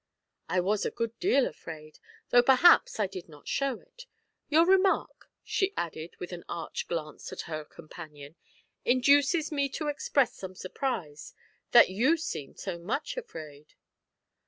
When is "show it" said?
3.47-4.07